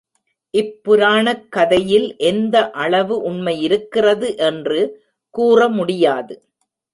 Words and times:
இப் 0.53 0.83
புராணக் 0.83 1.51
கதையில் 1.51 2.17
எந்த 2.17 2.71
அளவு 2.75 3.17
உண்மையிருக்கிறது 3.21 4.37
என்று 4.37 4.79
கூற 5.35 5.69
முடியாது. 5.69 6.35